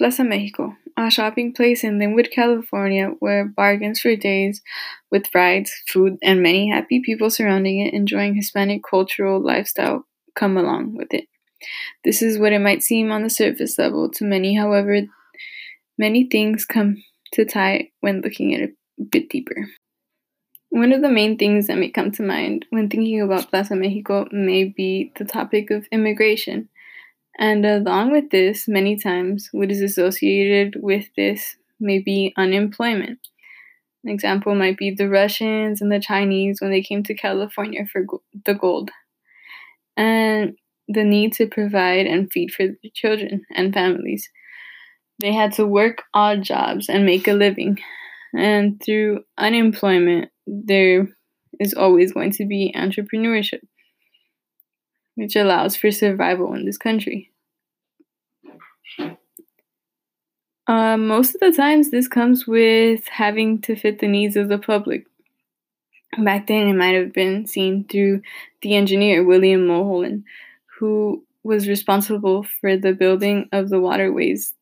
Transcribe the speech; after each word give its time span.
Plaza 0.00 0.24
Mexico, 0.24 0.76
a 0.96 1.10
shopping 1.10 1.52
place 1.52 1.84
in 1.84 1.98
Lynwood, 1.98 2.30
California, 2.30 3.08
where 3.18 3.44
bargains 3.44 4.00
for 4.00 4.16
days 4.16 4.62
with 5.10 5.26
rides, 5.34 5.70
food, 5.90 6.16
and 6.22 6.42
many 6.42 6.70
happy 6.70 7.02
people 7.04 7.28
surrounding 7.28 7.80
it 7.80 7.92
enjoying 7.92 8.34
Hispanic 8.34 8.80
cultural 8.82 9.44
lifestyle 9.44 10.06
come 10.34 10.56
along 10.56 10.96
with 10.96 11.12
it. 11.12 11.26
This 12.02 12.22
is 12.22 12.38
what 12.38 12.54
it 12.54 12.60
might 12.60 12.82
seem 12.82 13.12
on 13.12 13.22
the 13.22 13.28
surface 13.28 13.78
level 13.78 14.10
to 14.12 14.24
many, 14.24 14.56
however, 14.56 15.02
many 15.98 16.26
things 16.26 16.64
come 16.64 17.02
to 17.34 17.44
tie 17.44 17.90
when 18.00 18.22
looking 18.22 18.54
at 18.54 18.62
it 18.62 18.70
a 18.98 19.04
bit 19.04 19.28
deeper. 19.28 19.68
One 20.70 20.94
of 20.94 21.02
the 21.02 21.10
main 21.10 21.36
things 21.36 21.66
that 21.66 21.76
may 21.76 21.90
come 21.90 22.10
to 22.12 22.22
mind 22.22 22.64
when 22.70 22.88
thinking 22.88 23.20
about 23.20 23.50
Plaza 23.50 23.76
Mexico 23.76 24.26
may 24.32 24.64
be 24.64 25.12
the 25.18 25.26
topic 25.26 25.70
of 25.70 25.86
immigration. 25.92 26.70
And 27.40 27.66
along 27.66 28.12
with 28.12 28.30
this, 28.30 28.68
many 28.68 28.96
times 28.96 29.48
what 29.50 29.70
is 29.72 29.80
associated 29.80 30.76
with 30.80 31.08
this 31.16 31.56
may 31.80 31.98
be 31.98 32.32
unemployment. 32.36 33.18
An 34.04 34.10
example 34.10 34.54
might 34.54 34.78
be 34.78 34.90
the 34.90 35.08
Russians 35.08 35.82
and 35.82 35.92
the 35.92 36.00
Chinese 36.00 36.60
when 36.60 36.70
they 36.72 36.82
came 36.82 37.02
to 37.04 37.14
California 37.14 37.86
for 37.86 38.04
go- 38.04 38.22
the 38.46 38.54
gold. 38.54 38.90
And 39.96 40.56
the 40.88 41.04
need 41.04 41.32
to 41.34 41.46
provide 41.46 42.06
and 42.06 42.30
feed 42.32 42.52
for 42.52 42.66
the 42.66 42.90
children 42.92 43.44
and 43.54 43.72
families. 43.72 44.28
They 45.20 45.32
had 45.32 45.52
to 45.54 45.66
work 45.66 46.04
odd 46.14 46.42
jobs 46.42 46.88
and 46.88 47.06
make 47.06 47.28
a 47.28 47.32
living. 47.34 47.78
And 48.34 48.82
through 48.84 49.24
unemployment, 49.38 50.30
there 50.46 51.08
is 51.60 51.74
always 51.74 52.12
going 52.12 52.32
to 52.32 52.46
be 52.46 52.74
entrepreneurship, 52.76 53.60
which 55.14 55.36
allows 55.36 55.76
for 55.76 55.92
survival 55.92 56.52
in 56.52 56.64
this 56.64 56.76
country. 56.76 57.29
Uh, 60.66 60.96
most 60.96 61.34
of 61.34 61.40
the 61.40 61.52
times, 61.52 61.90
this 61.90 62.06
comes 62.06 62.46
with 62.46 63.06
having 63.08 63.60
to 63.62 63.74
fit 63.74 63.98
the 63.98 64.08
needs 64.08 64.36
of 64.36 64.48
the 64.48 64.58
public. 64.58 65.04
Back 66.18 66.46
then, 66.46 66.68
it 66.68 66.74
might 66.74 66.94
have 66.94 67.12
been 67.12 67.46
seen 67.46 67.84
through 67.84 68.22
the 68.62 68.74
engineer, 68.74 69.24
William 69.24 69.66
Mulholland, 69.66 70.24
who 70.78 71.24
was 71.42 71.68
responsible 71.68 72.44
for 72.60 72.76
the 72.76 72.92
building 72.92 73.48
of 73.52 73.68
the 73.68 73.80
waterways 73.80 74.54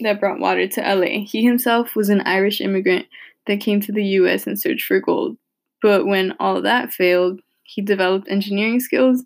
that 0.00 0.20
brought 0.20 0.40
water 0.40 0.66
to 0.66 0.80
LA. 0.80 1.24
He 1.24 1.44
himself 1.44 1.94
was 1.94 2.08
an 2.08 2.22
Irish 2.22 2.60
immigrant 2.60 3.06
that 3.46 3.60
came 3.60 3.80
to 3.80 3.92
the 3.92 4.04
US 4.04 4.46
in 4.46 4.56
search 4.56 4.84
for 4.84 5.00
gold. 5.00 5.36
But 5.82 6.06
when 6.06 6.34
all 6.38 6.62
that 6.62 6.92
failed, 6.92 7.40
he 7.62 7.82
developed 7.82 8.28
engineering 8.28 8.80
skills 8.80 9.24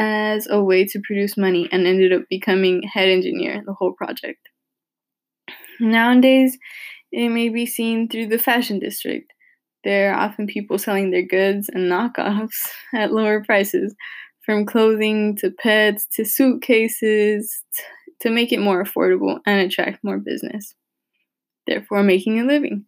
as 0.00 0.48
a 0.48 0.62
way 0.62 0.86
to 0.86 0.98
produce 1.04 1.36
money 1.36 1.68
and 1.70 1.86
ended 1.86 2.10
up 2.10 2.22
becoming 2.30 2.82
head 2.82 3.10
engineer 3.10 3.52
in 3.52 3.66
the 3.66 3.74
whole 3.74 3.92
project. 3.92 4.40
Nowadays, 5.78 6.56
it 7.12 7.28
may 7.28 7.50
be 7.50 7.66
seen 7.66 8.08
through 8.08 8.28
the 8.28 8.38
fashion 8.38 8.78
district. 8.78 9.30
There 9.84 10.10
are 10.10 10.18
often 10.18 10.46
people 10.46 10.78
selling 10.78 11.10
their 11.10 11.22
goods 11.22 11.68
and 11.68 11.90
knockoffs 11.90 12.70
at 12.94 13.12
lower 13.12 13.44
prices, 13.44 13.94
from 14.46 14.64
clothing 14.64 15.36
to 15.36 15.50
pets 15.50 16.06
to 16.14 16.24
suitcases, 16.24 17.62
to 18.20 18.30
make 18.30 18.52
it 18.52 18.60
more 18.60 18.82
affordable 18.82 19.40
and 19.44 19.60
attract 19.60 20.02
more 20.02 20.18
business, 20.18 20.74
therefore, 21.66 22.02
making 22.02 22.40
a 22.40 22.44
living. 22.44 22.86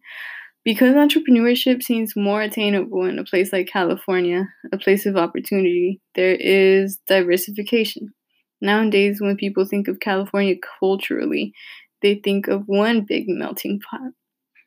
Because 0.65 0.95
entrepreneurship 0.95 1.83
seems 1.83 2.15
more 2.15 2.41
attainable 2.41 3.03
in 3.05 3.19
a 3.19 3.25
place 3.25 3.51
like 3.51 3.67
California, 3.67 4.47
a 4.71 4.77
place 4.77 5.05
of 5.05 5.17
opportunity, 5.17 5.99
there 6.15 6.35
is 6.35 6.99
diversification. 7.05 8.13
Nowadays, 8.61 9.19
when 9.19 9.35
people 9.35 9.65
think 9.65 9.89
of 9.89 9.99
California 9.99 10.55
culturally, 10.79 11.53
they 12.01 12.15
think 12.15 12.47
of 12.47 12.63
one 12.65 13.01
big 13.01 13.25
melting 13.27 13.81
pot. 13.81 14.11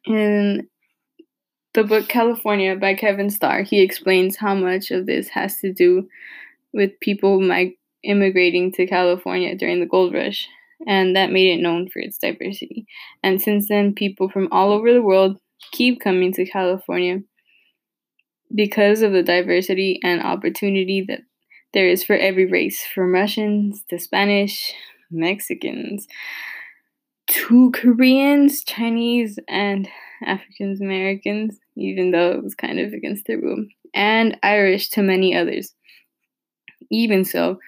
In 0.04 0.68
the 1.72 1.82
book 1.82 2.08
California 2.08 2.76
by 2.76 2.94
Kevin 2.94 3.30
Starr, 3.30 3.62
he 3.62 3.80
explains 3.80 4.36
how 4.36 4.54
much 4.54 4.90
of 4.90 5.06
this 5.06 5.28
has 5.28 5.58
to 5.60 5.72
do 5.72 6.08
with 6.74 6.98
people 7.00 7.40
mig- 7.40 7.78
immigrating 8.02 8.70
to 8.72 8.86
California 8.86 9.56
during 9.56 9.80
the 9.80 9.86
gold 9.86 10.12
rush, 10.12 10.46
and 10.86 11.16
that 11.16 11.32
made 11.32 11.58
it 11.58 11.62
known 11.62 11.88
for 11.88 12.00
its 12.00 12.18
diversity. 12.18 12.86
And 13.22 13.40
since 13.40 13.68
then, 13.68 13.94
people 13.94 14.28
from 14.28 14.48
all 14.52 14.72
over 14.72 14.92
the 14.92 15.02
world 15.02 15.38
keep 15.72 16.00
coming 16.00 16.32
to 16.34 16.46
California 16.46 17.20
because 18.54 19.02
of 19.02 19.12
the 19.12 19.22
diversity 19.22 20.00
and 20.02 20.22
opportunity 20.22 21.04
that 21.08 21.20
there 21.74 21.88
is 21.88 22.04
for 22.04 22.16
every 22.16 22.46
race, 22.46 22.84
from 22.94 23.12
Russians 23.12 23.82
to 23.90 23.98
Spanish, 23.98 24.72
Mexicans 25.10 26.06
to 27.28 27.72
Koreans, 27.72 28.62
Chinese, 28.64 29.38
and 29.48 29.88
African 30.24 30.76
Americans, 30.80 31.58
even 31.76 32.10
though 32.10 32.30
it 32.32 32.42
was 32.42 32.54
kind 32.54 32.78
of 32.78 32.92
against 32.92 33.26
their 33.26 33.40
will, 33.40 33.66
and 33.94 34.36
Irish 34.42 34.90
to 34.90 35.02
many 35.02 35.36
others. 35.36 35.74
Even 36.90 37.24
so, 37.24 37.58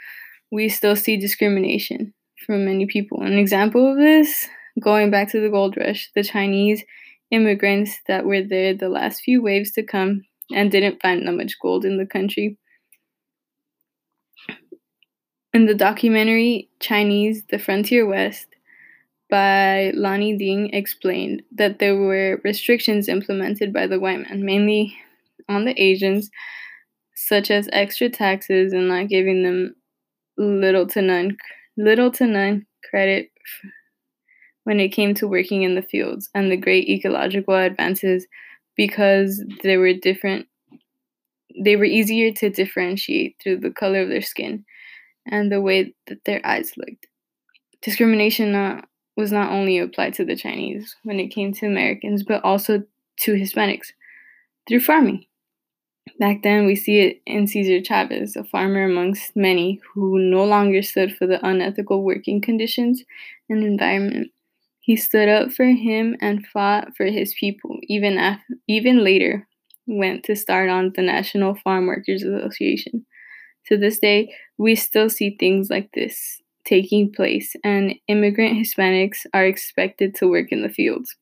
we 0.53 0.69
still 0.69 0.97
see 0.97 1.16
discrimination 1.16 2.15
from 2.47 2.65
many 2.65 2.87
people. 2.87 3.20
An 3.22 3.37
example 3.37 3.91
of 3.91 3.99
this, 3.99 4.49
going 4.81 5.10
back 5.10 5.31
to 5.32 5.41
the 5.41 5.50
gold 5.50 5.76
rush, 5.76 6.10
the 6.15 6.22
Chinese 6.22 6.84
immigrants 7.31 7.99
that 8.06 8.25
were 8.25 8.43
there 8.43 8.75
the 8.75 8.89
last 8.89 9.21
few 9.21 9.43
waves 9.43 9.72
to 9.72 9.83
come 9.83 10.22
and 10.55 10.71
didn't 10.71 11.03
find 11.03 11.27
that 11.27 11.33
much 11.33 11.55
gold 11.61 11.84
in 11.84 11.99
the 11.99 12.06
country. 12.06 12.56
In 15.53 15.67
the 15.67 15.75
documentary 15.75 16.69
Chinese, 16.81 17.44
The 17.50 17.59
Frontier 17.59 18.06
West 18.06 18.47
by 19.31 19.93
Loni 19.94 20.38
Ding 20.38 20.71
explained 20.72 21.43
that 21.53 21.78
there 21.78 21.97
were 21.97 22.41
restrictions 22.44 23.09
implemented 23.09 23.72
by 23.72 23.87
the 23.87 24.00
white 24.00 24.21
man, 24.21 24.44
mainly 24.44 24.97
on 25.49 25.65
the 25.65 25.81
Asians, 25.81 26.31
such 27.15 27.50
as 27.50 27.69
extra 27.72 28.09
taxes 28.09 28.72
and 28.72 28.88
not 28.88 29.09
giving 29.09 29.43
them 29.43 29.75
little 30.38 30.87
to 30.87 31.03
none 31.03 31.37
little 31.77 32.11
to 32.11 32.27
none 32.27 32.67
credit 32.88 33.31
when 34.69 34.81
it 34.81 34.91
came 34.91 35.15
to 35.15 35.27
working 35.27 35.62
in 35.62 35.77
the 35.77 35.81
fields 35.81 36.29
and 36.34 36.53
the 36.53 36.56
great 36.59 36.87
ecological 36.91 37.55
advances 37.55 38.27
because 38.77 39.43
they 39.62 39.79
were 39.79 39.95
different 39.95 40.47
they 41.65 41.75
were 41.75 41.87
easier 41.87 42.31
to 42.31 42.51
differentiate 42.51 43.34
through 43.43 43.56
the 43.56 43.71
color 43.71 44.03
of 44.03 44.11
their 44.11 44.21
skin 44.21 44.62
and 45.25 45.51
the 45.51 45.59
way 45.59 45.95
that 46.06 46.23
their 46.27 46.45
eyes 46.45 46.73
looked 46.77 47.06
discrimination 47.81 48.53
not, 48.53 48.87
was 49.17 49.33
not 49.33 49.51
only 49.51 49.79
applied 49.79 50.12
to 50.12 50.23
the 50.27 50.37
chinese 50.37 50.95
when 51.03 51.19
it 51.19 51.29
came 51.29 51.50
to 51.50 51.65
americans 51.65 52.23
but 52.23 52.45
also 52.45 52.83
to 53.17 53.33
hispanics 53.33 53.93
through 54.69 54.81
farming 54.81 55.25
Back 56.19 56.43
then, 56.43 56.67
we 56.67 56.75
see 56.75 57.00
it 57.00 57.23
in 57.27 57.47
Cesar 57.47 57.85
Chavez, 57.85 58.35
a 58.35 58.43
farmer 58.43 58.85
amongst 58.85 59.37
many 59.37 59.81
who 59.93 60.19
no 60.19 60.43
longer 60.45 60.83
stood 60.83 61.15
for 61.15 61.27
the 61.27 61.45
unethical 61.47 62.03
working 62.03 62.41
conditions 62.41 63.05
and 63.49 63.62
environment. 63.62 64.33
He 64.88 64.97
stood 64.97 65.28
up 65.28 65.53
for 65.53 65.66
him 65.66 66.16
and 66.19 66.47
fought 66.47 66.97
for 66.97 67.04
his 67.04 67.34
people, 67.38 67.78
even, 67.82 68.16
af- 68.16 68.41
even 68.66 69.04
later 69.04 69.47
went 69.87 70.25
to 70.25 70.34
start 70.34 70.71
on 70.71 70.94
the 70.97 71.03
National 71.03 71.56
Farm 71.56 71.87
Workers 71.87 72.22
Association. 72.22 73.04
To 73.66 73.76
this 73.76 73.99
day, 73.99 74.34
we 74.56 74.75
still 74.75 75.10
see 75.10 75.37
things 75.38 75.69
like 75.69 75.91
this 75.93 76.41
taking 76.65 77.12
place, 77.12 77.54
and 77.62 77.97
immigrant 78.09 78.56
Hispanics 78.56 79.26
are 79.34 79.44
expected 79.44 80.15
to 80.15 80.26
work 80.26 80.53
in 80.53 80.62
the 80.62 80.71
fields. 80.71 81.15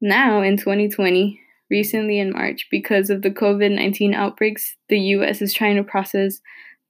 Now, 0.00 0.42
in 0.42 0.56
2020, 0.56 1.38
recently 1.70 2.18
in 2.18 2.32
March, 2.32 2.66
because 2.68 3.10
of 3.10 3.22
the 3.22 3.30
COVID 3.30 3.76
19 3.76 4.12
outbreaks, 4.12 4.74
the 4.88 4.98
US 5.14 5.40
is 5.40 5.54
trying 5.54 5.76
to 5.76 5.84
process 5.84 6.40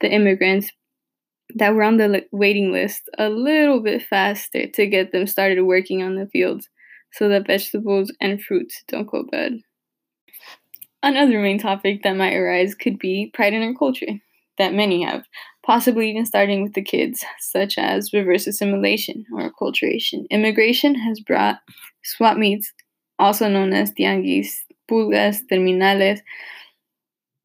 the 0.01 0.11
immigrants 0.11 0.73
that 1.55 1.75
were 1.75 1.83
on 1.83 1.97
the 1.97 2.27
waiting 2.33 2.73
list 2.73 3.09
a 3.19 3.29
little 3.29 3.81
bit 3.81 4.03
faster 4.03 4.67
to 4.67 4.87
get 4.87 5.13
them 5.13 5.27
started 5.27 5.63
working 5.63 6.03
on 6.03 6.17
the 6.17 6.27
fields 6.27 6.69
so 7.13 7.29
that 7.29 7.47
vegetables 7.47 8.13
and 8.21 8.43
fruits 8.43 8.83
don't 8.89 9.11
go 9.11 9.25
bad. 9.31 9.55
Another 11.03 11.41
main 11.41 11.59
topic 11.59 12.03
that 12.03 12.17
might 12.17 12.35
arise 12.35 12.75
could 12.75 12.99
be 12.99 13.31
pride 13.33 13.55
in 13.55 13.63
our 13.63 13.75
culture, 13.75 14.21
that 14.59 14.75
many 14.75 15.03
have, 15.03 15.25
possibly 15.65 16.11
even 16.11 16.27
starting 16.27 16.63
with 16.63 16.73
the 16.75 16.83
kids, 16.83 17.25
such 17.39 17.79
as 17.79 18.13
reverse 18.13 18.47
assimilation 18.47 19.25
or 19.33 19.51
acculturation. 19.51 20.27
Immigration 20.31 20.95
has 20.95 21.21
brought 21.21 21.59
swap 22.03 22.37
meets, 22.37 22.73
also 23.19 23.49
known 23.49 23.73
as 23.73 23.93
tianguis, 23.93 24.49
pulgas, 24.91 25.43
terminales. 25.51 26.21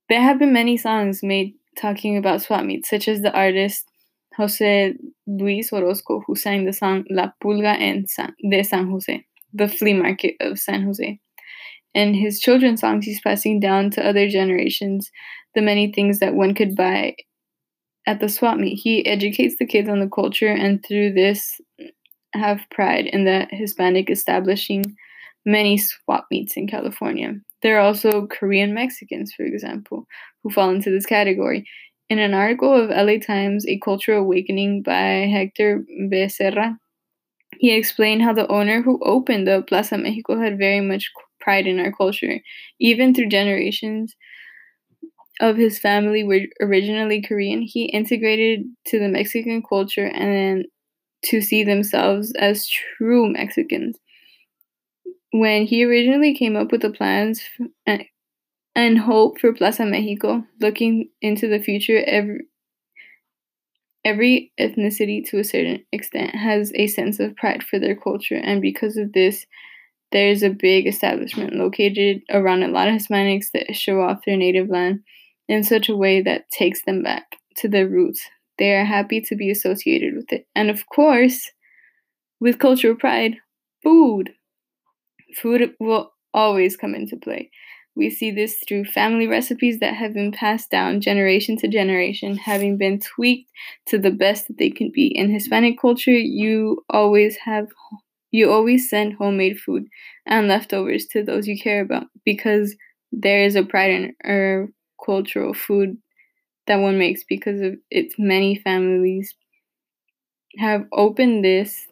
There 0.09 0.21
have 0.21 0.39
been 0.39 0.53
many 0.53 0.75
songs 0.75 1.21
made 1.21 1.53
talking 1.77 2.17
about 2.17 2.41
swap 2.41 2.65
meets, 2.65 2.89
such 2.89 3.07
as 3.07 3.21
the 3.21 3.33
artist 3.33 3.90
Jose 4.41 4.93
Luis 5.27 5.71
Orozco, 5.71 6.23
who 6.25 6.35
sang 6.35 6.65
the 6.65 6.73
song 6.73 7.05
La 7.09 7.29
Pulga 7.43 7.79
en 7.79 8.07
San, 8.07 8.33
de 8.49 8.63
San 8.63 8.89
Jose, 8.89 9.23
the 9.53 9.67
flea 9.67 9.93
market 9.93 10.35
of 10.41 10.57
San 10.57 10.83
Jose. 10.83 11.19
In 11.93 12.13
his 12.13 12.39
children's 12.39 12.81
songs, 12.81 13.05
he's 13.05 13.21
passing 13.21 13.59
down 13.59 13.91
to 13.91 14.05
other 14.05 14.27
generations 14.27 15.11
the 15.53 15.61
many 15.61 15.91
things 15.91 16.19
that 16.19 16.33
one 16.33 16.55
could 16.55 16.75
buy 16.75 17.15
at 18.07 18.19
the 18.19 18.29
swap 18.29 18.57
meet. 18.57 18.79
He 18.81 19.05
educates 19.05 19.55
the 19.59 19.67
kids 19.67 19.89
on 19.89 19.99
the 19.99 20.09
culture, 20.09 20.47
and 20.47 20.83
through 20.83 21.13
this, 21.13 21.61
have 22.33 22.61
pride 22.71 23.07
in 23.07 23.25
the 23.25 23.45
Hispanic 23.51 24.09
establishing 24.09 24.83
many 25.45 25.77
swap 25.77 26.25
meets 26.31 26.55
in 26.55 26.67
California. 26.67 27.33
There 27.61 27.77
are 27.77 27.81
also 27.81 28.27
Korean 28.27 28.73
Mexicans, 28.73 29.33
for 29.33 29.43
example, 29.43 30.07
who 30.41 30.49
fall 30.49 30.69
into 30.69 30.89
this 30.89 31.05
category. 31.05 31.67
In 32.11 32.19
an 32.19 32.33
article 32.33 32.73
of 32.73 32.89
LA 32.89 33.19
Times, 33.19 33.65
A 33.65 33.79
Cultural 33.79 34.19
Awakening 34.19 34.81
by 34.81 35.29
Hector 35.31 35.85
Becerra, 36.11 36.77
he 37.57 37.71
explained 37.71 38.21
how 38.21 38.33
the 38.33 38.51
owner 38.51 38.81
who 38.81 38.99
opened 39.01 39.47
the 39.47 39.63
Plaza 39.65 39.97
Mexico 39.97 40.37
had 40.37 40.57
very 40.57 40.81
much 40.81 41.09
pride 41.39 41.67
in 41.67 41.79
our 41.79 41.93
culture, 41.93 42.41
even 42.81 43.13
through 43.13 43.29
generations 43.29 44.13
of 45.39 45.55
his 45.55 45.79
family 45.79 46.25
were 46.25 46.41
originally 46.59 47.21
Korean. 47.21 47.61
He 47.61 47.85
integrated 47.85 48.65
to 48.87 48.99
the 48.99 49.07
Mexican 49.07 49.63
culture 49.63 50.07
and 50.07 50.65
to 51.27 51.39
see 51.39 51.63
themselves 51.63 52.33
as 52.33 52.67
true 52.67 53.31
Mexicans. 53.31 53.97
When 55.31 55.65
he 55.65 55.85
originally 55.85 56.35
came 56.35 56.57
up 56.57 56.73
with 56.73 56.81
the 56.81 56.91
plans 56.91 57.41
and 58.75 58.99
hope 58.99 59.39
for 59.39 59.53
Plaza 59.53 59.85
Mexico, 59.85 60.43
looking 60.59 61.09
into 61.21 61.47
the 61.47 61.59
future, 61.59 62.03
every, 62.05 62.41
every 64.05 64.53
ethnicity 64.59 65.27
to 65.29 65.39
a 65.39 65.43
certain 65.43 65.83
extent 65.91 66.35
has 66.35 66.71
a 66.75 66.87
sense 66.87 67.19
of 67.19 67.35
pride 67.35 67.63
for 67.63 67.79
their 67.79 67.95
culture, 67.95 68.35
and 68.35 68.61
because 68.61 68.97
of 68.97 69.13
this, 69.13 69.45
there's 70.11 70.43
a 70.43 70.49
big 70.49 70.87
establishment 70.87 71.53
located 71.53 72.21
around 72.29 72.63
a 72.63 72.67
lot 72.67 72.87
of 72.87 72.95
Hispanics 72.95 73.51
that 73.53 73.75
show 73.75 74.01
off 74.01 74.25
their 74.25 74.37
native 74.37 74.69
land 74.69 75.01
in 75.47 75.63
such 75.63 75.89
a 75.89 75.95
way 75.95 76.21
that 76.21 76.49
takes 76.49 76.83
them 76.83 77.01
back 77.01 77.37
to 77.57 77.67
their 77.67 77.87
roots. 77.87 78.21
They 78.57 78.73
are 78.73 78.85
happy 78.85 79.21
to 79.21 79.35
be 79.35 79.49
associated 79.49 80.15
with 80.15 80.31
it. 80.31 80.47
And 80.53 80.69
of 80.69 80.85
course, 80.87 81.49
with 82.39 82.59
cultural 82.59 82.95
pride, 82.95 83.37
food. 83.83 84.31
Food 85.41 85.73
will 85.79 86.11
always 86.33 86.75
come 86.75 86.93
into 86.93 87.15
play. 87.15 87.51
We 87.95 88.09
see 88.09 88.31
this 88.31 88.57
through 88.67 88.85
family 88.85 89.27
recipes 89.27 89.79
that 89.79 89.95
have 89.95 90.13
been 90.13 90.31
passed 90.31 90.69
down 90.71 91.01
generation 91.01 91.57
to 91.57 91.67
generation, 91.67 92.37
having 92.37 92.77
been 92.77 92.99
tweaked 92.99 93.51
to 93.87 93.97
the 93.99 94.11
best 94.11 94.47
that 94.47 94.57
they 94.57 94.69
can 94.69 94.91
be. 94.93 95.07
In 95.07 95.29
Hispanic 95.31 95.79
culture, 95.79 96.11
you 96.11 96.83
always 96.89 97.37
have 97.37 97.67
you 98.31 98.51
always 98.51 98.89
send 98.89 99.13
homemade 99.13 99.59
food 99.59 99.85
and 100.25 100.47
leftovers 100.47 101.05
to 101.07 101.23
those 101.23 101.47
you 101.47 101.59
care 101.59 101.81
about 101.81 102.07
because 102.25 102.75
there 103.11 103.43
is 103.43 103.55
a 103.55 103.63
pride 103.63 103.91
in 103.91 104.15
our 104.25 104.69
cultural 105.05 105.53
food 105.53 105.97
that 106.67 106.77
one 106.77 106.97
makes 106.99 107.23
because 107.23 107.61
of 107.61 107.75
its 107.91 108.15
many 108.19 108.55
families 108.55 109.35
have 110.57 110.85
opened 110.93 111.43
this 111.43 111.87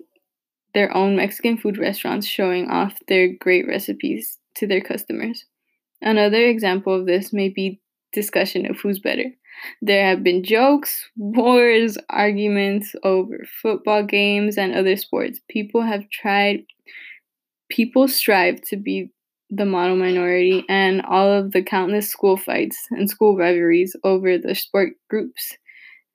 their 0.75 0.95
own 0.95 1.16
Mexican 1.18 1.57
food 1.57 1.78
restaurants 1.78 2.28
showing 2.28 2.69
off 2.69 3.00
their 3.07 3.30
great 3.30 3.68
recipes 3.68 4.40
to 4.56 4.68
their 4.68 4.81
customers. 4.81 5.45
Another 6.01 6.46
example 6.46 6.94
of 6.94 7.06
this 7.06 7.34
may 7.34 7.50
be 7.50 7.81
discussion 8.13 8.66
of 8.69 8.80
who's 8.80 9.00
better. 9.00 9.25
There 9.81 10.06
have 10.06 10.24
been 10.24 10.44
jokes, 10.44 11.10
wars, 11.18 11.98
arguments 12.10 12.96
over 13.04 13.46
football 13.62 14.04
games 14.04 14.57
and 14.57 14.74
other 14.74 14.96
sports. 14.96 15.40
People 15.50 15.81
have 15.81 16.10
tried, 16.10 16.63
people 17.69 18.07
strive 18.07 18.62
to 18.62 18.78
be 18.78 19.12
the 19.50 19.66
model 19.66 19.96
minority 19.96 20.63
and 20.69 21.01
all 21.01 21.31
of 21.31 21.51
the 21.51 21.63
countless 21.63 22.10
school 22.10 22.38
fights 22.38 22.78
and 22.92 23.10
school 23.10 23.36
rivalries 23.36 23.95
over 24.04 24.38
the 24.38 24.54
sport 24.56 24.94
groups 25.10 25.57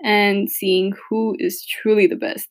and 0.03 0.49
seeing 0.51 0.95
who 1.09 1.37
is 1.39 1.65
truly 1.67 2.07
the 2.07 2.17
best. 2.17 2.49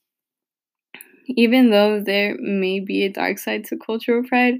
Even 1.27 1.69
though 1.69 2.01
there 2.01 2.36
may 2.39 2.79
be 2.79 3.03
a 3.03 3.09
dark 3.12 3.38
side 3.38 3.63
to 3.65 3.77
cultural 3.77 4.24
pride, 4.24 4.56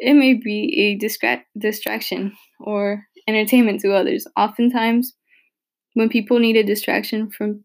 it 0.00 0.14
may 0.14 0.34
be 0.34 0.74
a 0.80 0.98
distra- 0.98 1.44
distraction 1.58 2.32
or 2.58 3.04
entertainment 3.28 3.80
to 3.80 3.92
others. 3.92 4.26
Oftentimes, 4.36 5.14
when 5.94 6.08
people 6.08 6.38
need 6.38 6.56
a 6.56 6.64
distraction 6.64 7.30
from 7.30 7.64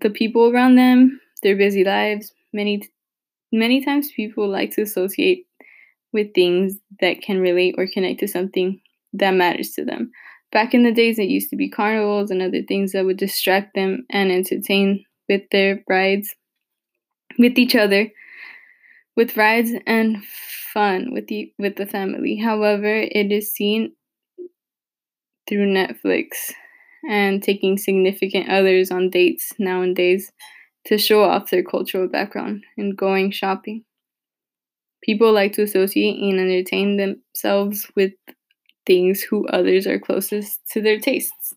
the 0.00 0.10
people 0.10 0.50
around 0.50 0.74
them, 0.74 1.20
their 1.42 1.56
busy 1.56 1.84
lives, 1.84 2.32
many 2.52 2.82
many 3.52 3.82
times 3.82 4.10
people 4.14 4.48
like 4.48 4.72
to 4.72 4.82
associate 4.82 5.46
with 6.12 6.34
things 6.34 6.76
that 7.00 7.22
can 7.22 7.40
relate 7.40 7.74
or 7.78 7.86
connect 7.86 8.20
to 8.20 8.28
something 8.28 8.80
that 9.12 9.30
matters 9.30 9.70
to 9.70 9.84
them. 9.84 10.10
Back 10.50 10.74
in 10.74 10.82
the 10.82 10.92
days, 10.92 11.18
it 11.18 11.28
used 11.28 11.50
to 11.50 11.56
be 11.56 11.70
carnivals 11.70 12.30
and 12.30 12.42
other 12.42 12.62
things 12.66 12.92
that 12.92 13.04
would 13.04 13.18
distract 13.18 13.74
them 13.74 14.06
and 14.10 14.32
entertain 14.32 15.04
with 15.28 15.42
their 15.52 15.82
brides, 15.86 16.34
with 17.38 17.58
each 17.58 17.76
other, 17.76 18.10
with 19.18 19.36
rides 19.36 19.72
and 19.84 20.24
fun 20.72 21.12
with 21.12 21.26
the 21.26 21.52
with 21.58 21.74
the 21.74 21.86
family. 21.86 22.36
However, 22.36 22.86
it 22.86 23.32
is 23.32 23.52
seen 23.52 23.94
through 25.48 25.74
Netflix 25.74 26.52
and 27.10 27.42
taking 27.42 27.78
significant 27.78 28.48
others 28.48 28.92
on 28.92 29.10
dates 29.10 29.52
nowadays 29.58 30.30
to 30.86 30.98
show 30.98 31.24
off 31.24 31.50
their 31.50 31.64
cultural 31.64 32.06
background 32.06 32.62
and 32.76 32.96
going 32.96 33.32
shopping. 33.32 33.84
People 35.02 35.32
like 35.32 35.52
to 35.54 35.62
associate 35.62 36.20
and 36.22 36.38
entertain 36.38 36.96
themselves 36.96 37.90
with 37.96 38.12
things 38.86 39.20
who 39.20 39.48
others 39.48 39.88
are 39.88 39.98
closest 39.98 40.60
to 40.70 40.80
their 40.80 41.00
tastes. 41.00 41.54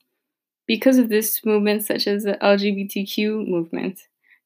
Because 0.65 0.97
of 0.97 1.09
this, 1.09 1.39
movements 1.45 1.85
such 1.85 2.07
as 2.07 2.23
the 2.23 2.37
LGBTQ 2.41 3.47
movement 3.47 3.99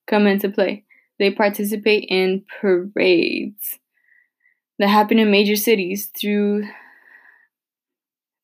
come 0.06 0.27
into 0.27 0.50
play. 0.50 0.85
They 1.17 1.31
participate 1.31 2.06
in 2.09 2.45
parades 2.59 3.79
that 4.79 4.88
happen 4.89 5.19
in 5.19 5.31
major 5.31 5.56
cities 5.56 6.12
through 6.19 6.67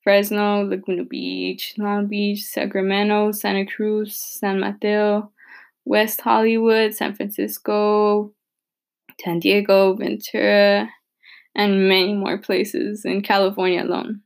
Fresno, 0.03 0.63
Laguna 0.63 1.03
Beach, 1.03 1.75
Long 1.77 2.07
Beach, 2.07 2.43
Sacramento, 2.43 3.31
Santa 3.31 3.65
Cruz, 3.65 4.15
San 4.15 4.59
Mateo, 4.59 5.31
West 5.85 6.21
Hollywood, 6.21 6.93
San 6.93 7.13
Francisco, 7.13 8.33
San 9.23 9.39
Diego, 9.39 9.95
Ventura, 9.95 10.89
and 11.53 11.87
many 11.89 12.13
more 12.13 12.37
places 12.37 13.05
in 13.05 13.21
California 13.21 13.83
alone. 13.83 14.21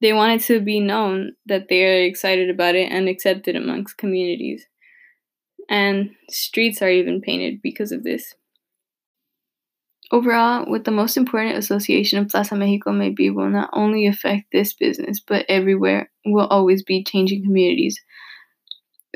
They 0.00 0.12
wanted 0.12 0.40
to 0.42 0.60
be 0.60 0.80
known 0.80 1.32
that 1.46 1.68
they 1.68 1.84
are 1.84 2.02
excited 2.02 2.50
about 2.50 2.74
it 2.74 2.90
and 2.90 3.08
accepted 3.08 3.54
amongst 3.54 3.98
communities. 3.98 4.66
And 5.68 6.10
streets 6.28 6.82
are 6.82 6.90
even 6.90 7.20
painted 7.20 7.62
because 7.62 7.92
of 7.92 8.02
this. 8.02 8.34
Overall, 10.10 10.66
what 10.66 10.84
the 10.84 10.90
most 10.90 11.16
important 11.16 11.56
association 11.56 12.18
of 12.18 12.28
Plaza 12.28 12.54
Mexico 12.54 12.92
may 12.92 13.08
be 13.08 13.30
will 13.30 13.48
not 13.48 13.70
only 13.72 14.06
affect 14.06 14.52
this 14.52 14.74
business, 14.74 15.20
but 15.20 15.46
everywhere 15.48 16.10
will 16.26 16.46
always 16.48 16.82
be 16.82 17.02
changing 17.02 17.42
communities. 17.42 17.98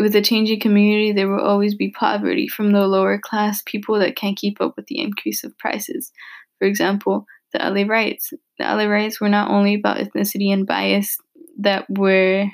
With 0.01 0.17
a 0.17 0.23
changing 0.23 0.61
community, 0.61 1.13
there 1.13 1.29
will 1.29 1.45
always 1.45 1.75
be 1.75 1.91
poverty 1.91 2.49
from 2.49 2.73
the 2.73 2.87
lower 2.87 3.19
class 3.19 3.63
people 3.67 3.99
that 3.99 4.17
can't 4.17 4.39
keep 4.39 4.59
up 4.61 4.75
with 4.77 4.87
the 4.87 5.01
increase 5.01 5.45
of 5.45 5.57
prices. 5.59 6.13
For 6.59 6.67
example, 6.67 7.27
the 7.53 7.59
LA 7.59 7.87
riots. 7.87 8.33
The 8.59 8.65
LA 8.65 8.85
riots 8.85 9.21
were 9.21 9.29
not 9.29 9.51
only 9.51 9.75
about 9.75 9.99
ethnicity 9.99 10.51
and 10.51 10.67
bias 10.67 11.19
that 11.59 11.85
were 11.91 12.47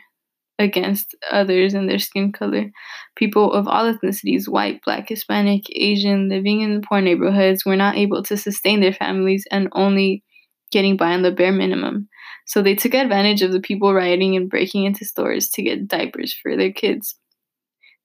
against 0.58 1.14
others 1.30 1.74
and 1.74 1.88
their 1.88 1.98
skin 1.98 2.32
color. 2.32 2.70
People 3.16 3.52
of 3.52 3.66
all 3.66 3.92
ethnicities, 3.92 4.48
white, 4.48 4.80
black, 4.84 5.08
Hispanic, 5.08 5.64
Asian, 5.74 6.28
living 6.28 6.60
in 6.60 6.82
poor 6.82 7.00
neighborhoods, 7.00 7.64
were 7.64 7.76
not 7.76 7.96
able 7.96 8.22
to 8.24 8.36
sustain 8.36 8.80
their 8.80 8.92
families 8.92 9.46
and 9.50 9.68
only 9.72 10.22
getting 10.70 10.96
by 10.96 11.12
on 11.12 11.22
the 11.22 11.30
bare 11.30 11.52
minimum. 11.52 12.08
So 12.46 12.62
they 12.62 12.74
took 12.74 12.94
advantage 12.94 13.42
of 13.42 13.52
the 13.52 13.60
people 13.60 13.94
rioting 13.94 14.36
and 14.36 14.48
breaking 14.48 14.84
into 14.84 15.04
stores 15.04 15.48
to 15.50 15.62
get 15.62 15.86
diapers 15.86 16.34
for 16.34 16.56
their 16.56 16.72
kids. 16.72 17.16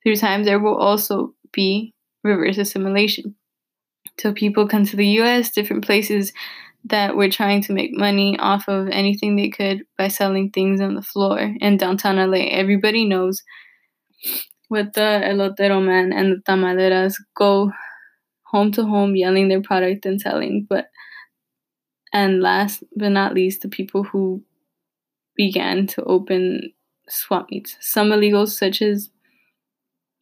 Through 0.04 0.18
time, 0.18 0.44
there 0.44 0.60
will 0.60 0.78
also 0.78 1.34
be 1.54 1.94
reverse 2.24 2.58
assimilation. 2.58 3.36
So 4.20 4.34
people 4.34 4.68
come 4.68 4.86
to 4.86 4.96
the 4.96 5.08
US, 5.22 5.52
different 5.52 5.86
places 5.86 6.34
that 6.90 7.16
were 7.16 7.30
trying 7.30 7.62
to 7.64 7.74
make 7.74 7.92
money 7.94 8.38
off 8.40 8.68
of 8.68 8.88
anything 8.90 9.36
they 9.36 9.50
could 9.50 9.84
by 9.98 10.08
selling 10.08 10.52
things 10.52 10.82
on 10.82 10.96
the 10.96 11.02
floor 11.02 11.56
in 11.60 11.78
downtown 11.78 12.18
LA. 12.18 12.48
Everybody 12.50 13.06
knows 13.06 13.42
what 14.70 14.94
the 14.94 15.22
elotero 15.24 15.84
man 15.84 16.14
and 16.14 16.32
the 16.32 16.42
tamaleras 16.44 17.16
go 17.36 17.72
home 18.44 18.72
to 18.74 18.84
home 18.84 19.16
yelling 19.16 19.48
their 19.48 19.62
product 19.62 20.06
and 20.06 20.20
selling. 20.20 20.66
But 20.70 20.88
and 22.14 22.42
last 22.42 22.84
but 22.96 23.10
not 23.10 23.34
least, 23.34 23.62
the 23.62 23.70
people 23.70 24.04
who 24.04 24.44
began 25.36 25.88
to 25.88 26.04
open 26.04 26.74
swap 27.10 27.48
meets. 27.52 27.78
Some 27.82 28.10
illegals, 28.10 28.50
such 28.50 28.82
as 28.82 29.10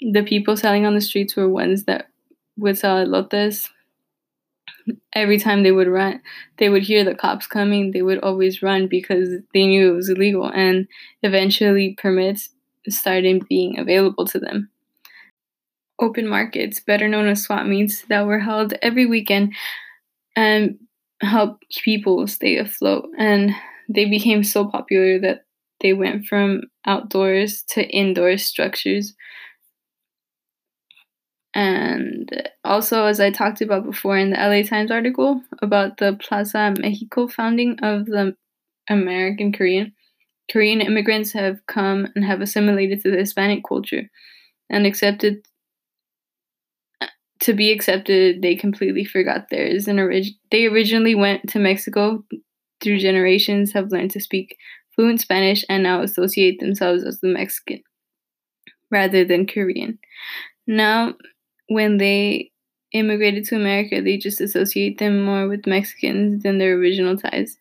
the 0.02 0.24
people 0.24 0.58
selling 0.58 0.86
on 0.86 0.96
the 0.96 1.02
streets, 1.02 1.36
were 1.36 1.50
ones 1.50 1.86
that 1.86 2.08
would 2.58 2.78
sell 2.78 3.06
elotes 3.06 3.70
every 5.14 5.38
time 5.40 5.64
they 5.64 5.72
would 5.72 5.88
run, 5.88 6.22
they 6.58 6.70
would 6.70 6.84
hear 6.84 7.04
the 7.04 7.16
cops 7.16 7.48
coming, 7.48 7.92
they 7.92 8.02
would 8.02 8.20
always 8.20 8.62
run 8.62 8.88
because 8.88 9.30
they 9.54 9.66
knew 9.68 9.92
it 9.92 9.96
was 9.96 10.10
illegal. 10.10 10.52
And 10.54 10.88
eventually, 11.24 11.96
permits 11.98 12.50
started 12.90 13.48
being 13.48 13.80
available 13.80 14.26
to 14.28 14.40
them. 14.40 14.70
open 16.00 16.28
markets, 16.28 16.80
better 16.80 17.08
known 17.08 17.28
as 17.28 17.44
swap 17.44 17.66
meets, 17.66 18.04
that 18.06 18.26
were 18.26 18.40
held 18.40 18.74
every 18.82 19.06
weekend 19.06 19.54
and 20.36 20.78
help 21.22 21.60
people 21.84 22.28
stay 22.28 22.58
afloat. 22.58 23.08
And 23.18 23.52
they 23.90 24.06
became 24.06 24.44
so 24.44 24.68
popular 24.68 25.20
that 25.22 25.46
they 25.82 25.94
went 25.94 26.26
from 26.28 26.64
outdoors 26.86 27.64
to 27.70 27.88
indoor 27.90 28.38
structures. 28.38 29.16
And 31.56 32.50
also, 32.66 33.06
as 33.06 33.22
I 33.22 33.32
talked 33.32 33.62
about 33.62 33.86
before 33.86 34.18
in 34.18 34.32
the 34.32 34.40
LA 34.40 34.64
Times 34.64 34.92
article 34.92 35.42
about 35.62 35.98
the 35.98 36.18
Plaza 36.22 36.74
Mexico 36.78 37.28
founding 37.28 37.80
of 37.82 38.08
the 38.08 38.36
American 38.90 39.54
Korean, 39.54 39.94
Korean 40.52 40.82
immigrants 40.82 41.32
have 41.32 41.66
come 41.66 42.08
and 42.16 42.26
have 42.26 42.42
assimilated 42.42 43.02
to 43.02 43.12
the 43.12 43.18
Hispanic 43.18 43.64
culture 43.68 44.10
and 44.70 44.86
accepted 44.86 45.48
to 47.42 47.54
be 47.54 47.72
accepted, 47.72 48.42
they 48.42 48.56
completely 48.56 49.06
forgot 49.06 49.50
theirs. 49.50 49.88
And 49.88 50.00
orig- 50.00 50.36
they 50.52 50.66
originally 50.66 51.16
went 51.16 51.48
to 51.50 51.60
Mexico 51.60 52.24
through 52.82 53.00
generations, 53.00 53.74
have 53.74 53.92
learned 53.92 54.12
to 54.12 54.20
speak 54.20 54.58
fluent 54.96 55.22
Spanish, 55.22 55.66
and 55.70 55.84
now 55.84 56.02
associate 56.02 56.60
themselves 56.60 57.04
as 57.04 57.20
the 57.20 57.28
Mexican 57.28 57.82
rather 58.92 59.26
than 59.26 59.46
Korean. 59.46 60.00
Now, 60.68 61.16
when 61.68 61.98
they 61.98 62.52
immigrated 62.92 63.46
to 63.46 63.56
America, 63.56 64.02
they 64.02 64.18
just 64.18 64.42
associate 64.42 64.98
them 64.98 65.24
more 65.24 65.48
with 65.48 65.68
Mexicans 65.68 66.44
than 66.44 66.58
their 66.58 66.76
original 66.76 67.18
ties. 67.18 67.58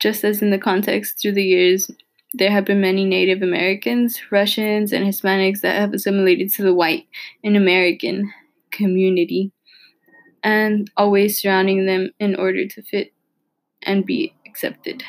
Just 0.00 0.24
as 0.24 0.42
in 0.42 0.50
the 0.50 0.58
context 0.58 1.20
through 1.20 1.32
the 1.32 1.44
years, 1.44 1.90
there 2.32 2.50
have 2.50 2.64
been 2.64 2.80
many 2.80 3.04
Native 3.04 3.42
Americans, 3.42 4.20
Russians, 4.30 4.92
and 4.92 5.04
Hispanics 5.04 5.60
that 5.60 5.76
have 5.76 5.92
assimilated 5.92 6.50
to 6.54 6.62
the 6.62 6.74
white 6.74 7.06
and 7.42 7.56
American 7.56 8.32
community 8.70 9.52
and 10.42 10.90
always 10.96 11.40
surrounding 11.40 11.86
them 11.86 12.10
in 12.18 12.34
order 12.34 12.66
to 12.66 12.82
fit 12.82 13.12
and 13.82 14.06
be 14.06 14.34
accepted. 14.46 15.02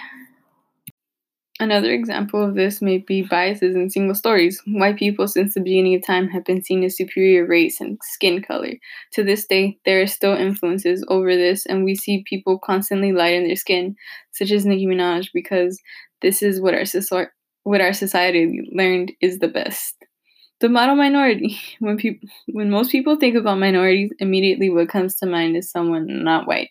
Another 1.62 1.92
example 1.92 2.44
of 2.44 2.56
this 2.56 2.82
may 2.82 2.98
be 2.98 3.22
biases 3.22 3.76
in 3.76 3.92
single 3.92 4.16
stories. 4.16 4.60
White 4.66 4.98
people, 4.98 5.28
since 5.28 5.54
the 5.54 5.62
beginning 5.62 5.94
of 5.94 6.04
time, 6.04 6.28
have 6.30 6.44
been 6.44 6.64
seen 6.64 6.84
as 6.84 6.98
superior 6.98 7.46
race 7.46 7.80
and 7.80 8.00
skin 8.02 8.42
color. 8.42 8.72
To 9.12 9.24
this 9.24 9.46
day, 9.46 9.78
there 9.86 10.02
are 10.02 10.08
still 10.08 10.34
influences 10.34 11.06
over 11.08 11.36
this, 11.36 11.68
and 11.68 11.86
we 11.86 11.94
see 11.94 12.24
people 12.28 12.58
constantly 12.58 13.12
lighten 13.12 13.44
their 13.44 13.56
skin, 13.56 13.96
such 14.32 14.50
as 14.50 14.66
Nicki 14.66 14.88
Minaj, 14.88 15.28
because 15.36 15.80
this 16.24 16.42
is 16.42 16.60
what 16.60 16.74
our, 16.74 17.32
what 17.62 17.80
our 17.80 17.94
society 17.94 18.68
learned 18.74 19.12
is 19.22 19.38
the 19.38 19.48
best. 19.48 19.94
The 20.62 20.70
model 20.70 20.96
minority. 20.96 21.60
When 21.80 21.98
people, 21.98 22.28
when 22.48 22.72
most 22.72 22.92
people 22.92 23.18
think 23.18 23.36
about 23.36 23.60
minorities, 23.60 24.12
immediately 24.18 24.72
what 24.72 24.90
comes 24.90 25.14
to 25.18 25.28
mind 25.28 25.56
is 25.56 25.70
someone 25.70 26.24
not 26.24 26.48
white. 26.48 26.70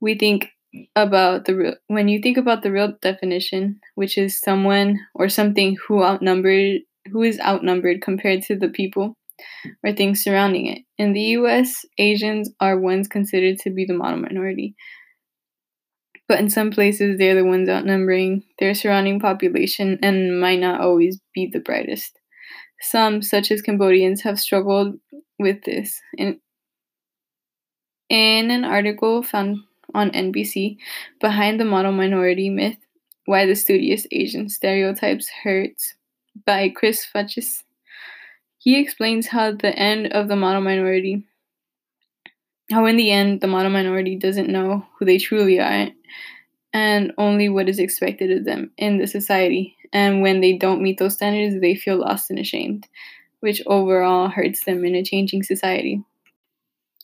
We 0.00 0.16
think 0.16 0.53
about 0.96 1.44
the 1.44 1.54
real 1.54 1.74
when 1.88 2.08
you 2.08 2.20
think 2.20 2.36
about 2.36 2.62
the 2.62 2.72
real 2.72 2.94
definition, 3.00 3.80
which 3.94 4.18
is 4.18 4.40
someone 4.40 4.98
or 5.14 5.28
something 5.28 5.76
who 5.86 6.02
outnumbered 6.02 6.80
who 7.10 7.22
is 7.22 7.40
outnumbered 7.40 8.00
compared 8.00 8.42
to 8.42 8.56
the 8.56 8.68
people 8.68 9.16
or 9.84 9.92
things 9.92 10.22
surrounding 10.22 10.66
it. 10.66 10.82
In 10.98 11.12
the 11.12 11.22
US, 11.38 11.84
Asians 11.98 12.50
are 12.60 12.78
ones 12.78 13.08
considered 13.08 13.58
to 13.60 13.70
be 13.70 13.84
the 13.84 13.94
model 13.94 14.20
minority. 14.20 14.74
But 16.26 16.40
in 16.40 16.48
some 16.48 16.70
places, 16.70 17.18
they're 17.18 17.34
the 17.34 17.44
ones 17.44 17.68
outnumbering 17.68 18.44
their 18.58 18.74
surrounding 18.74 19.20
population 19.20 19.98
and 20.02 20.40
might 20.40 20.60
not 20.60 20.80
always 20.80 21.20
be 21.34 21.50
the 21.52 21.60
brightest. 21.60 22.18
Some, 22.80 23.20
such 23.22 23.50
as 23.50 23.60
Cambodians, 23.60 24.22
have 24.22 24.38
struggled 24.38 24.96
with 25.38 25.62
this. 25.64 26.00
In, 26.16 26.40
in 28.08 28.50
an 28.50 28.64
article 28.64 29.22
found 29.22 29.58
on 29.94 30.10
NBC, 30.10 30.76
Behind 31.20 31.58
the 31.58 31.64
Model 31.64 31.92
Minority 31.92 32.50
Myth 32.50 32.78
Why 33.26 33.46
the 33.46 33.54
Studious 33.54 34.06
Asian 34.10 34.48
Stereotypes 34.48 35.28
Hurts 35.42 35.94
by 36.46 36.68
Chris 36.68 37.06
Futches, 37.14 37.62
he 38.58 38.80
explains 38.80 39.28
how 39.28 39.52
the 39.52 39.78
end 39.78 40.08
of 40.08 40.28
the 40.28 40.36
model 40.36 40.62
minority, 40.62 41.26
how 42.70 42.86
in 42.86 42.96
the 42.96 43.10
end 43.10 43.40
the 43.40 43.46
model 43.46 43.70
minority 43.70 44.16
doesn't 44.16 44.48
know 44.48 44.86
who 44.98 45.04
they 45.04 45.18
truly 45.18 45.60
are 45.60 45.88
and 46.72 47.12
only 47.18 47.48
what 47.48 47.68
is 47.68 47.78
expected 47.78 48.32
of 48.32 48.44
them 48.44 48.70
in 48.78 48.98
the 48.98 49.06
society. 49.06 49.76
And 49.92 50.22
when 50.22 50.40
they 50.40 50.56
don't 50.56 50.82
meet 50.82 50.98
those 50.98 51.14
standards, 51.14 51.60
they 51.60 51.76
feel 51.76 51.98
lost 51.98 52.30
and 52.30 52.38
ashamed, 52.38 52.88
which 53.40 53.62
overall 53.66 54.28
hurts 54.28 54.64
them 54.64 54.84
in 54.84 54.94
a 54.94 55.04
changing 55.04 55.44
society. 55.44 56.02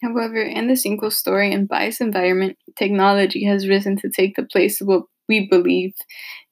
However, 0.03 0.41
in 0.41 0.69
the 0.69 0.77
single 0.77 1.11
story 1.11 1.53
and 1.53 1.69
bias 1.69 2.01
environment, 2.01 2.57
technology 2.79 3.45
has 3.45 3.69
risen 3.69 3.97
to 3.99 4.09
take 4.09 4.37
the 4.37 4.45
place 4.45 4.81
of 4.81 4.89
what 4.89 5.05
we 5.29 5.47
believe 5.47 5.95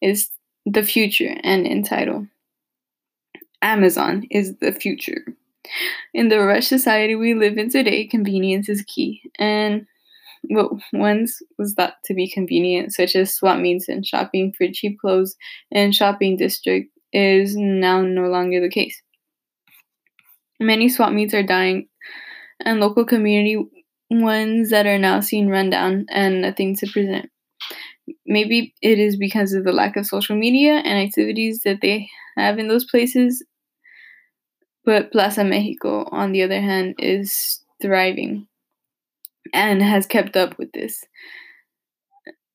is 0.03 0.31
the 0.67 0.83
future 0.83 1.35
and 1.43 1.67
entitled 1.67 2.27
Amazon 3.63 4.25
is 4.31 4.57
the 4.59 4.73
future. 4.73 5.25
In 6.15 6.29
the 6.29 6.41
rush 6.41 6.67
society 6.67 7.15
we 7.15 7.35
live 7.35 7.59
in 7.59 7.71
today, 7.71 8.07
convenience 8.07 8.69
is 8.69 8.83
key. 8.83 9.23
And 9.39 9.87
what 10.45 10.73
once 10.93 11.43
was 11.59 11.75
thought 11.75 11.95
to 12.05 12.15
be 12.15 12.31
convenient, 12.31 12.95
such 12.95 13.17
as 13.17 13.35
swap 13.35 13.59
meets 13.59 13.89
and 13.89 14.07
shopping 14.07 14.53
for 14.57 14.67
cheap 14.73 14.99
clothes 15.01 15.37
in 15.71 15.93
shopping 15.93 16.37
district, 16.37 16.91
is 17.13 17.57
now 17.57 18.03
no 18.03 18.29
longer 18.29 18.61
the 18.61 18.69
case. 18.69 19.01
Many 20.61 20.89
swap 20.89 21.13
meets 21.13 21.35
are 21.35 21.43
dying, 21.43 21.89
and 22.65 22.81
local 22.81 23.05
community 23.05 23.65
ones 24.11 24.71
that 24.71 24.87
are 24.87 24.99
now 24.99 25.21
seen 25.21 25.49
run 25.49 25.71
down 25.71 26.07
and 26.11 26.43
nothing 26.43 26.77
to 26.77 26.87
present. 26.87 27.31
Maybe 28.27 28.75
it 28.81 28.99
is 28.99 29.17
because 29.17 29.53
of 29.53 29.65
the 29.65 29.73
lack 29.73 29.97
of 29.97 30.07
social 30.07 30.37
media 30.37 30.75
and 30.75 30.99
activities 30.99 31.61
that 31.65 31.81
they 31.83 32.09
have 32.37 32.59
in 32.59 32.69
those 32.69 32.85
places. 32.85 33.45
But 34.85 35.13
Plaza 35.13 35.45
Mexico, 35.45 36.09
on 36.11 36.33
the 36.33 36.43
other 36.43 36.61
hand, 36.61 36.95
is 36.99 37.63
thriving 37.83 38.49
and 39.53 39.83
has 39.83 40.07
kept 40.07 40.37
up 40.37 40.59
with 40.59 40.73
this 40.73 41.05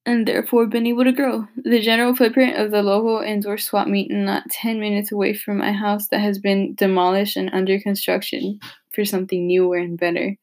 and 0.06 0.28
therefore 0.28 0.66
been 0.66 0.88
able 0.88 1.04
to 1.04 1.12
grow. 1.12 1.48
The 1.64 1.80
general 1.80 2.16
footprint 2.16 2.58
of 2.58 2.72
the 2.72 2.82
local 2.82 3.20
indoor 3.20 3.58
swap 3.58 3.88
meet 3.88 4.12
not 4.12 4.50
10 4.50 4.80
minutes 4.80 5.12
away 5.12 5.34
from 5.34 5.60
my 5.60 5.72
house 5.72 6.08
that 6.10 6.20
has 6.20 6.40
been 6.40 6.76
demolished 6.76 7.38
and 7.38 7.50
under 7.54 7.80
construction 7.80 8.60
for 8.94 9.06
something 9.06 9.48
newer 9.48 9.78
and 9.78 9.98
better 10.00 10.36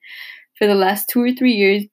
for 0.59 0.67
the 0.67 0.75
last 0.75 1.09
2 1.09 1.23
or 1.23 1.33
3 1.33 1.53
years. 1.53 1.85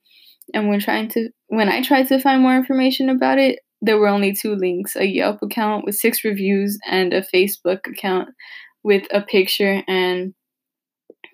And 0.53 0.69
when 0.69 0.79
trying 0.79 1.09
to 1.09 1.29
when 1.47 1.69
I 1.69 1.81
tried 1.81 2.07
to 2.07 2.19
find 2.19 2.41
more 2.41 2.55
information 2.55 3.09
about 3.09 3.37
it 3.37 3.59
there 3.81 3.97
were 3.97 4.07
only 4.07 4.33
two 4.33 4.55
links 4.55 4.95
a 4.95 5.05
Yelp 5.05 5.41
account 5.43 5.85
with 5.85 5.95
6 5.95 6.23
reviews 6.23 6.79
and 6.87 7.13
a 7.13 7.21
Facebook 7.21 7.85
account 7.87 8.29
with 8.83 9.03
a 9.11 9.21
picture 9.21 9.83
and 9.87 10.33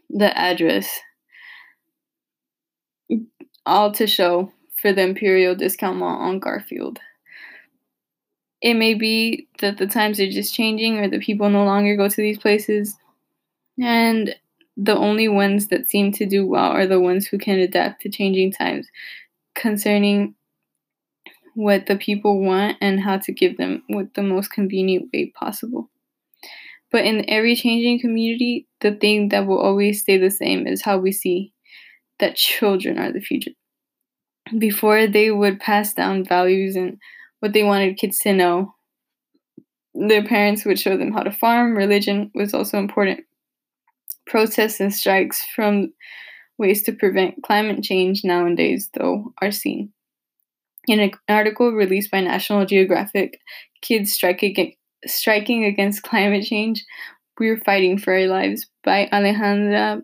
the 0.10 0.38
address. 0.38 1.00
All 3.65 3.92
to 3.94 4.08
show 4.08 4.51
for 4.77 4.92
the 4.92 5.03
Imperial 5.03 5.56
Discount 5.56 5.98
Mall 5.98 6.18
on 6.18 6.39
Garfield. 6.39 7.00
It 8.62 8.74
may 8.74 8.94
be 8.94 9.48
that 9.60 9.77
the 9.77 9.88
times 9.88 10.20
are 10.20 10.30
just 10.30 10.53
changing 10.53 11.00
or 11.00 11.08
the 11.10 11.20
people 11.20 11.50
no 11.50 11.63
longer 11.63 11.96
go 11.96 12.10
to 12.10 12.15
these 12.15 12.38
places, 12.38 12.96
and 13.82 14.36
the 14.75 14.96
only 14.96 15.27
ones 15.27 15.68
that 15.68 15.89
seem 15.89 16.12
to 16.13 16.25
do 16.25 16.46
well 16.46 16.72
are 16.72 16.88
the 16.88 17.00
ones 17.00 17.27
who 17.27 17.38
can 17.38 17.60
adapt 17.60 18.01
to 18.01 18.10
changing 18.10 18.51
times 18.51 18.88
concerning 19.56 20.36
what 21.56 21.86
the 21.86 21.96
people 21.96 22.42
want 22.42 22.77
and 22.82 23.00
how 23.00 23.18
to 23.18 23.32
give 23.32 23.58
them 23.58 23.84
with 23.89 24.13
the 24.13 24.24
most 24.24 24.50
convenient 24.50 25.10
way 25.13 25.32
possible. 25.36 25.89
But 26.92 27.06
in 27.06 27.30
every 27.30 27.56
changing 27.56 28.00
community, 28.00 28.68
the 28.82 28.94
thing 28.94 29.30
that 29.30 29.46
will 29.46 29.60
always 29.60 30.01
stay 30.01 30.18
the 30.18 30.30
same 30.30 30.68
is 30.68 30.82
how 30.82 30.98
we 30.98 31.12
see 31.12 31.53
that 32.20 32.36
children 32.36 32.98
are 32.98 33.12
the 33.12 33.20
future. 33.20 33.51
Before 34.58 35.08
they 35.08 35.32
would 35.32 35.60
pass 35.60 35.94
down 35.94 36.24
values 36.24 36.75
and 36.75 36.98
what 37.39 37.53
they 37.53 37.63
wanted 37.63 37.98
kids 37.98 38.20
to 38.20 38.34
know, 38.34 38.75
their 39.96 40.24
parents 40.24 40.65
would 40.65 40.80
show 40.80 40.98
them 40.98 41.12
how 41.12 41.24
to 41.24 41.32
farm. 41.32 41.75
Religion 41.75 42.32
was 42.34 42.53
also 42.53 42.77
important. 42.77 43.22
Protests 44.25 44.80
and 44.80 44.94
strikes 44.94 45.46
from 45.56 45.94
ways 46.58 46.84
to 46.84 46.94
prevent 46.94 47.44
climate 47.44 47.84
change 47.84 48.24
nowadays, 48.24 48.89
though, 48.94 49.34
are 49.42 49.51
seen. 49.51 49.92
In 50.88 51.00
an 51.00 51.12
article 51.30 51.72
released 51.72 52.12
by 52.12 52.22
National 52.22 52.65
Geographic, 52.65 53.39
Kids 53.82 54.12
Strike 54.12 54.44
Against, 54.44 54.77
Striking 55.06 55.65
Against 55.65 56.03
Climate 56.03 56.44
Change, 56.44 56.84
We're 57.39 57.58
Fighting 57.58 57.98
for 57.98 58.13
Our 58.13 58.27
Lives 58.27 58.70
by 58.84 59.10
Alejandra 59.12 60.03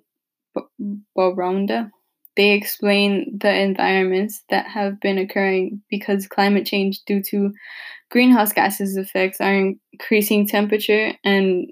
Borunda. 1.17 1.91
They 2.35 2.51
explain 2.51 3.37
the 3.37 3.53
environments 3.53 4.43
that 4.49 4.67
have 4.67 4.99
been 5.01 5.17
occurring 5.17 5.81
because 5.89 6.27
climate 6.27 6.65
change 6.65 7.01
due 7.05 7.21
to 7.23 7.51
greenhouse 8.09 8.53
gases 8.53 8.95
effects 8.95 9.41
are 9.41 9.73
increasing 9.91 10.47
temperature 10.47 11.13
and 11.23 11.71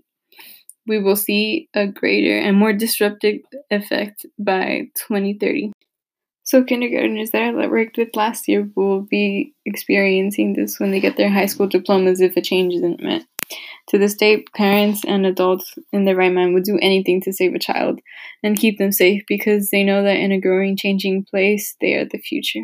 we 0.88 1.00
will 1.00 1.16
see 1.16 1.70
a 1.74 1.88
greater 1.88 2.38
and 2.38 2.58
more 2.58 2.74
disruptive 2.74 3.42
effect 3.70 4.26
by 4.40 4.90
2030. 5.08 5.72
So, 6.44 6.64
kindergartners 6.64 7.32
that 7.32 7.42
I 7.42 7.68
worked 7.68 7.98
with 7.98 8.16
last 8.16 8.48
year 8.48 8.70
will 8.76 9.02
be 9.02 9.54
experiencing 9.66 10.54
this 10.54 10.80
when 10.80 10.92
they 10.92 11.02
get 11.02 11.18
their 11.18 11.30
high 11.30 11.46
school 11.46 11.68
diplomas 11.68 12.22
if 12.22 12.38
a 12.38 12.42
change 12.42 12.74
isn't 12.76 13.04
met. 13.04 13.24
To 13.90 13.98
this 13.98 14.16
day, 14.16 14.44
parents 14.56 15.04
and 15.06 15.26
adults 15.26 15.74
in 15.94 16.06
their 16.06 16.16
right 16.16 16.34
mind 16.34 16.54
would 16.54 16.64
do 16.64 16.80
anything 16.82 17.22
to 17.22 17.34
save 17.34 17.54
a 17.54 17.60
child 17.60 18.00
and 18.44 18.58
keep 18.58 18.78
them 18.78 18.92
safe 18.92 19.24
because 19.28 19.70
they 19.70 19.84
know 19.84 20.04
that 20.04 20.18
in 20.18 20.32
a 20.32 20.40
growing, 20.40 20.76
changing 20.76 21.26
place, 21.26 21.76
they 21.80 21.94
are 21.94 22.06
the 22.06 22.18
future. 22.18 22.56